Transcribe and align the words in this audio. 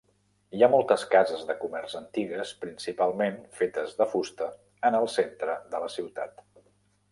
Hi 0.59 0.63
ha 0.63 0.69
moltes 0.75 1.03
cases 1.15 1.43
de 1.49 1.55
comerç 1.63 1.93
antigues, 1.99 2.55
principalment 2.65 3.37
fetes 3.59 3.95
de 4.01 4.09
fusta, 4.15 4.49
en 4.91 5.01
el 5.03 5.09
centre 5.19 5.61
de 5.77 5.87
la 5.87 5.95
ciutat. 6.01 6.45